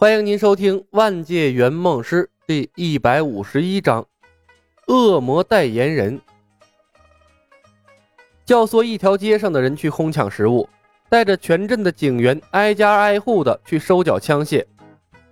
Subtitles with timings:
[0.00, 4.02] 欢迎您收听《万界圆梦师》第一百五十一章
[4.90, 6.18] 《恶魔代言人》。
[8.46, 10.66] 教唆一条街上的人去哄抢食物，
[11.10, 14.64] 带着全镇的警员挨家挨户的去收缴枪械。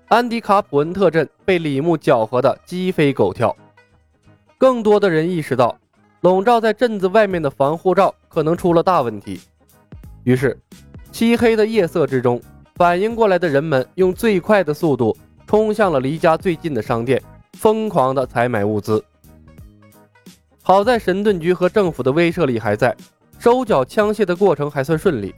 [0.09, 3.57] 安迪卡普恩特镇被李牧搅和的鸡飞狗跳。
[4.59, 5.79] 更多的人意识到，
[6.21, 9.41] 笼罩在镇子外面的防护罩可能出了大问题。
[10.25, 10.61] 于是，
[11.11, 12.39] 漆黑的夜色之中。
[12.79, 15.15] 反应过来的人们用最快的速度
[15.49, 17.21] 冲向了离家最近的商店，
[17.55, 19.05] 疯狂的采买物资。
[20.63, 22.97] 好在神盾局和政府的威慑力还在，
[23.41, 25.35] 收缴枪械的过程还算顺利。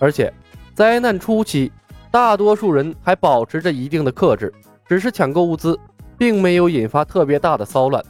[0.00, 0.34] 而且，
[0.74, 1.70] 灾难初期，
[2.10, 4.52] 大多数人还保持着一定的克制，
[4.88, 5.78] 只是抢购物资，
[6.18, 8.04] 并没有引发特别大的骚乱。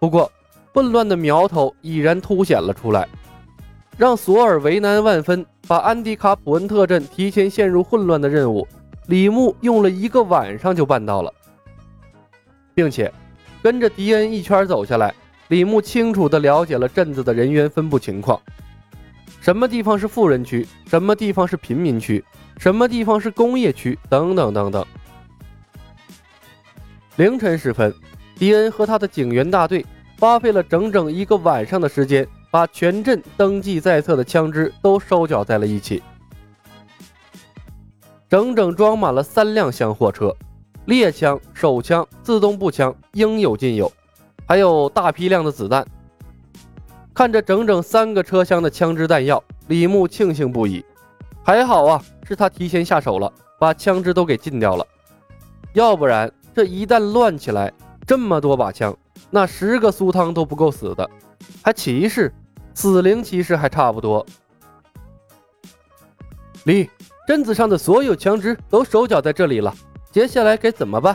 [0.00, 0.28] 不过，
[0.74, 3.08] 混乱的苗头已然凸显了出来。
[4.00, 8.66] 让索尔为难万分，把安迪卡普恩特镇提前陷入混乱的任务，
[9.08, 11.30] 李牧用了一个晚上就办到了，
[12.74, 13.12] 并且
[13.62, 15.14] 跟着迪恩一圈走下来，
[15.48, 18.40] 李牧清楚地了解了镇子的人员分布情况，
[19.42, 22.24] 什么地方是富人区，什么地方是贫民区，
[22.56, 24.82] 什么地方是工业区，等等等等。
[27.16, 27.94] 凌晨时分，
[28.36, 29.84] 迪恩和他的警员大队
[30.18, 32.26] 花费了整整一个晚上的时间。
[32.50, 36.02] 把全镇登记在册的枪支都收缴在了一起，
[38.28, 40.34] 整整装满了三辆厢货车，
[40.86, 43.90] 猎枪、手枪、自动步枪应有尽有，
[44.46, 45.86] 还有大批量的子弹。
[47.14, 50.84] 看着整整三个车厢的枪支弹药，李牧庆幸不已。
[51.44, 54.86] 还好啊，是他提前下手了，把枪支都给禁掉了，
[55.72, 57.72] 要不然这一旦乱起来，
[58.06, 58.96] 这么多把枪，
[59.30, 61.08] 那十个苏汤都不够死的。
[61.62, 62.32] 还骑士，
[62.80, 64.24] 死灵骑士还差不多。
[66.64, 66.88] 李，
[67.26, 69.74] 镇子上的所有枪支都手脚在这里了，
[70.10, 71.14] 接下来该怎么办？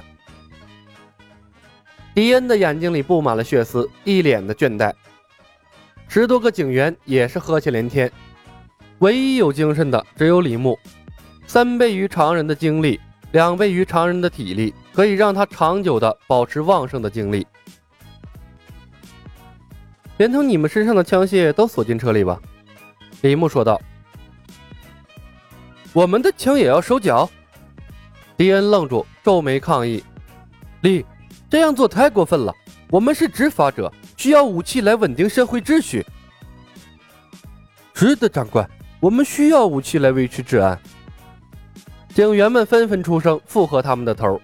[2.13, 4.93] 迪恩的眼睛里布满了血丝，一脸的倦怠。
[6.07, 8.11] 十多个警员也是呵气连天，
[8.99, 10.77] 唯一有精神的只有李牧，
[11.47, 12.99] 三倍于常人的精力，
[13.31, 17.47] 两倍于常人的体力，可以让他长久的保持旺盛的精力。
[20.17, 22.39] 连同你们身上的枪械都锁进车里吧，
[23.21, 23.81] 李牧说道。
[25.91, 27.29] 我们的枪也要收缴？
[28.37, 30.03] 迪恩愣住，皱眉抗议
[30.81, 31.05] ：“李，
[31.49, 32.53] 这样做太过分了！
[32.89, 36.05] 我们是执法者，需要武器来稳定社会秩序。”
[37.93, 40.77] 是的，长官，我们需要武器来维持治安。
[42.09, 44.39] 警员们纷纷出声附和他们的头。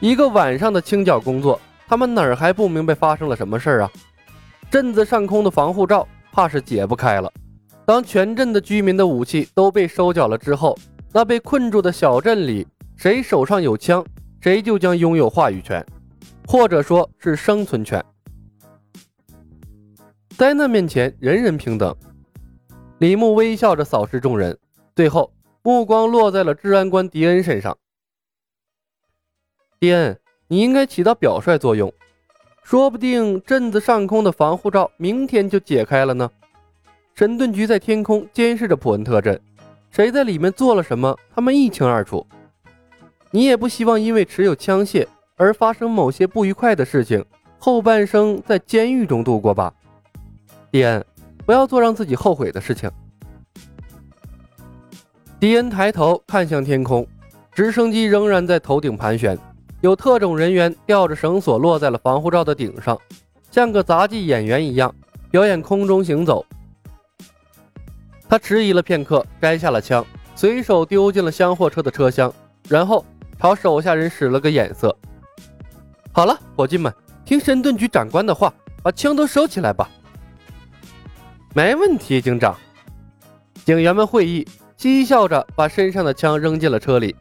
[0.00, 1.60] 一个晚上的清剿工作。
[1.90, 3.90] 他们哪儿还不明白发生了什么事儿啊？
[4.70, 7.32] 镇子上空的防护罩怕是解不开了。
[7.84, 10.78] 当全镇的居民的武器都被收缴了之后，
[11.12, 12.64] 那被困住的小镇里，
[12.94, 14.06] 谁手上有枪，
[14.40, 15.84] 谁就将拥有话语权，
[16.46, 18.00] 或者说是生存权。
[20.38, 21.92] 灾难面前，人人平等。
[22.98, 24.56] 李牧微笑着扫视众人，
[24.94, 25.32] 最后
[25.64, 27.76] 目光落在了治安官迪恩身上。
[29.80, 30.19] 迪恩。
[30.52, 31.92] 你应该起到表率作用，
[32.64, 36.28] 说不定镇子上空的防护罩明天就解开了呢。
[37.14, 39.40] 神盾局在天空监视着普恩特镇，
[39.92, 42.26] 谁在里面做了什么，他们一清二楚。
[43.30, 45.06] 你也不希望因为持有枪械
[45.36, 47.24] 而发生某些不愉快的事情，
[47.56, 49.72] 后半生在监狱中度过吧？
[50.72, 51.04] 迪恩，
[51.46, 52.90] 不要做让自己后悔的事情。
[55.38, 57.06] 迪恩抬头看向天空，
[57.52, 59.38] 直升机仍然在头顶盘旋。
[59.80, 62.98] 有特种人员吊着绳索落在了防护罩的顶上，
[63.50, 64.94] 像个杂技演员一样
[65.30, 66.44] 表演空中行走。
[68.28, 70.04] 他迟疑了片刻，摘下了枪，
[70.36, 72.32] 随手丢进了厢货车的车厢，
[72.68, 73.04] 然后
[73.38, 74.94] 朝手下人使了个眼色
[76.12, 78.52] ：“好了，伙计们，听神盾局长官的话，
[78.82, 79.88] 把枪都收起来吧。
[81.54, 82.54] ”“没问题，警长。”
[83.64, 84.46] 警员们会意，
[84.76, 87.16] 嬉笑着把身上的枪扔进了车里。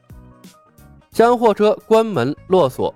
[1.12, 2.94] 厢货车关门落锁，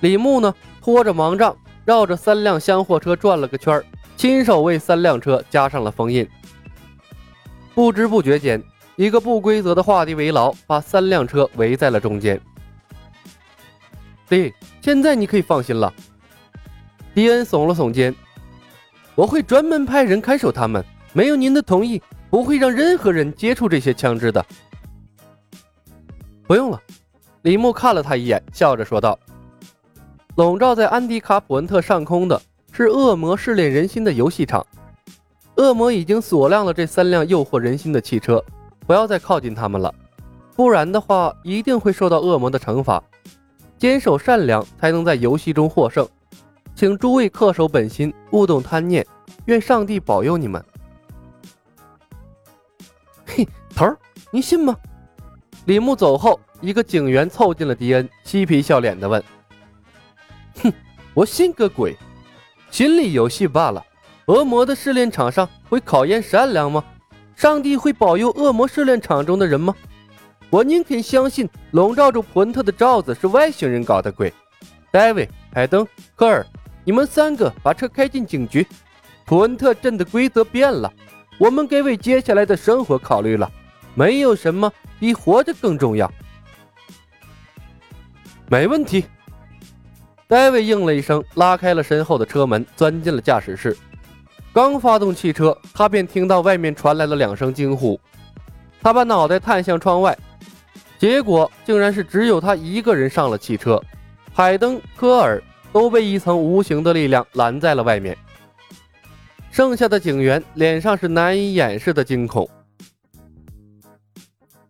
[0.00, 3.82] 李牧呢拖着盲杖绕着三辆厢货车转了个圈
[4.16, 6.28] 亲手为三辆车加上了封印。
[7.74, 8.62] 不知不觉间，
[8.96, 12.40] 一个不规则的画地为牢把三辆车围在了中间。
[14.28, 15.92] 李，现在你可以放心了。
[17.14, 18.14] 迪恩耸了耸肩，
[19.14, 24.44] 我会专门派人看守他们，没有您的同意，不会让任何人接触这些枪支的。
[26.46, 26.80] 不用了。
[27.44, 29.18] 李牧看了他一眼，笑着说道
[30.36, 32.40] ：“笼罩在安迪卡普恩特上空的
[32.72, 34.66] 是恶魔试炼人心的游戏场。
[35.56, 38.42] 恶魔已经锁亮了这三辆诱惑人心的汽车，
[38.86, 39.94] 不要再靠近他们了。
[40.56, 43.02] 不然的话一定会受到恶魔的惩罚。
[43.76, 46.08] 坚守善良，才能在游戏中获胜。
[46.74, 49.06] 请诸位恪守本心，勿动贪念。
[49.44, 50.64] 愿上帝保佑你们。
[53.26, 53.98] 嘿，头儿，
[54.30, 54.74] 你信吗？
[55.66, 59.22] 李牧走后，一个警员凑近了迪恩，嬉皮笑脸的问
[60.62, 60.72] ：“哼，
[61.12, 61.94] 我信个鬼！
[62.70, 63.84] 心里有戏罢了。
[64.28, 66.82] 恶魔的试炼场上会考验善良吗？
[67.36, 69.74] 上帝会保佑恶魔试炼场中的人吗？
[70.48, 74.32] 我宁肯相信笼罩住普恩特的罩子是外星人搞的鬼。
[74.90, 76.46] 戴维、海登、科尔。”
[76.86, 78.66] 你们三个把车开进警局。
[79.26, 80.90] 普恩特镇的规则变了，
[81.38, 83.50] 我们该为接下来的生活考虑了。
[83.94, 86.10] 没有什么比活着更重要。
[88.48, 89.04] 没问题。
[90.26, 93.76] 戴维应了一声，拉开了身后的车门，钻进了驾驶室。
[94.52, 97.98] 刚发动汽车，他便听到外面传来了两声惊呼。
[98.80, 100.16] 他把脑袋探向窗外，
[100.98, 103.82] 结果竟然是只有他一个人上了汽车。
[104.32, 105.42] 海登、科尔。
[105.74, 108.16] 都被一层无形的力量拦在了外面。
[109.50, 112.48] 剩下的警员脸上是难以掩饰的惊恐。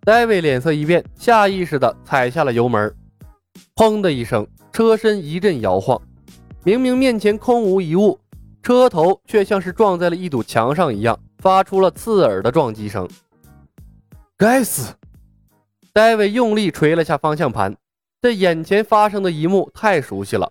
[0.00, 2.91] 戴维脸色一变，下意识地踩下了油门。
[3.76, 6.00] 砰的一声，车身一阵摇晃。
[6.62, 8.17] 明明面前空无一物，
[8.62, 13.09] 车头却像是撞在了一堵墙上一样，发出了刺耳的撞击声。
[14.37, 14.94] 该死！
[15.93, 17.76] 戴维用力捶了下方向盘。
[18.23, 20.50] 这眼前发生的一幕太熟悉了。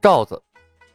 [0.00, 0.42] 罩子，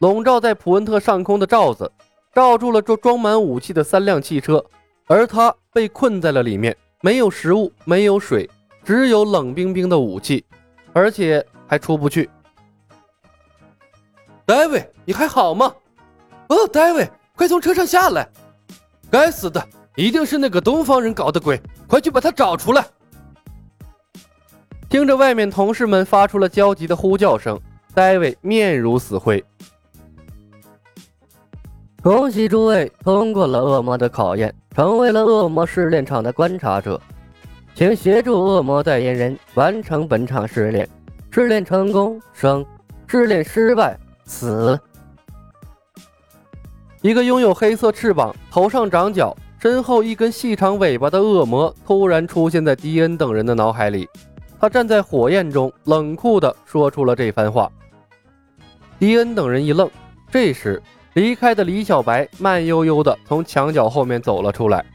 [0.00, 1.90] 笼罩在普恩特上空的罩子，
[2.34, 4.62] 罩住了这装满武器的三辆汽车，
[5.06, 8.50] 而他被困在了里面，没有食物，没有水，
[8.84, 10.44] 只有冷冰冰的武器，
[10.94, 12.30] 而且还出不去。
[14.46, 15.74] 戴维，你还好吗？
[16.48, 18.26] 哦，戴维，快从车上下来！
[19.10, 19.62] 该死的，
[19.96, 22.86] 一定是那个东方人搞的鬼，快去把他找出来！
[24.88, 27.60] 听着外面同事们发出了焦急的呼叫声。
[27.92, 29.44] 戴维面如死灰。
[32.02, 37.00] 恭喜诸位通过了恶魔的考验，成为了恶魔试炼场的观察者，
[37.74, 40.88] 请协助恶魔代言人完成本场试炼。
[41.30, 42.64] 试炼成功生，
[43.08, 44.78] 试炼失败死。
[47.02, 54.08] 一个拥有黑色翅膀、头上长角、身后一根细长尾巴的恶魔突然出现在迪恩等人的脑海里。
[54.60, 57.68] 他站在火焰中，冷酷地说出了这番话。
[59.00, 59.90] 迪恩等人一愣，
[60.30, 60.80] 这时
[61.14, 64.86] 离开的李小白慢悠悠地从墙角后面走了出来。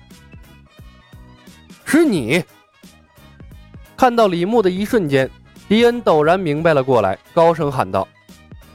[1.84, 2.42] 是你！
[4.00, 5.30] 看到李牧的一瞬间，
[5.68, 8.07] 迪恩陡然明白了过来，高声喊道：“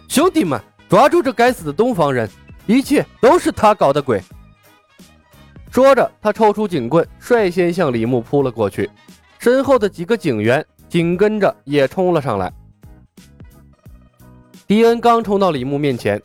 [0.07, 2.29] 兄弟们，抓住这该死的东方人！
[2.67, 4.23] 一切都是他搞的鬼！”
[5.73, 8.91] 说着，他抽出警棍，率先向李牧扑了过去，
[9.39, 12.53] 身后的几个警员紧跟着也冲了上来。
[14.67, 16.21] 迪恩刚冲到李牧面前，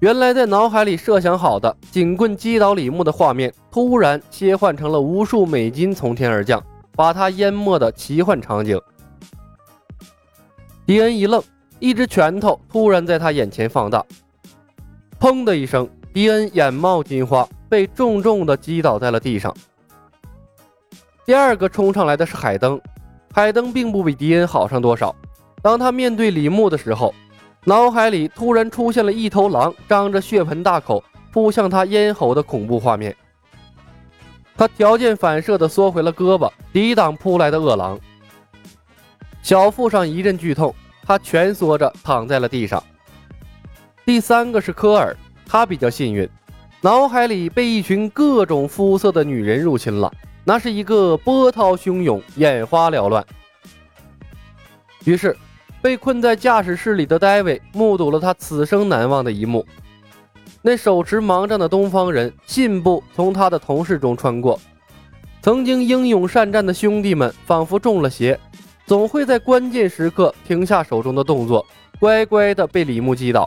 [0.00, 6.62] 原来在脑海里设想好的警棍击倒李牧的画面，突然切换成了无数美金从天而降，
[6.94, 8.80] 把他淹没的奇幻场景。
[10.86, 11.42] 迪恩一愣，
[11.78, 14.04] 一只拳头突然在他眼前放大，
[15.18, 19.54] 砰的一声，迪恩眼冒金花，被重重的击倒在了地上。
[21.24, 22.78] 第二个冲上来的是海登，
[23.32, 25.14] 海登并不比迪恩好上多少。
[25.62, 27.14] 当他面对李牧的时候，
[27.64, 31.02] 脑海里突然出现了一头狼张着血盆大口
[31.32, 33.16] 扑向他咽喉的恐怖画面，
[34.56, 37.98] 他条件反射地缩回了胳膊，抵挡扑来的恶狼。
[39.42, 42.82] 小腹上一阵剧痛，他蜷缩着躺在了地上。
[44.04, 46.28] 第三个是科尔，他比较幸运，
[46.80, 50.12] 脑海里被一群各种肤色的女人入侵了，
[50.44, 53.24] 那是一个波涛汹涌，眼花缭乱。
[55.04, 55.36] 于是。
[55.82, 59.66] 被困在驾驶室里的戴维目睹了他此生难忘的一幕：
[60.66, 64.58] 那手持盲杖的东方人信步从他的同事中穿过。
[65.42, 68.40] 曾经英勇善战的兄弟们仿佛中了邪，
[68.86, 71.66] 总会在关键时刻停下手中的动作，
[72.00, 73.46] 乖乖的被李牧击倒。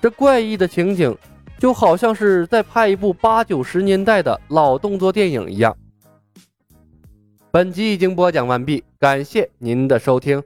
[0.00, 1.14] 这怪异的情景，
[1.58, 5.76] 就好像是在拍一部八九十年代的老动作电影一样。
[7.50, 10.42] 本集已经播讲完毕，感谢您的收听。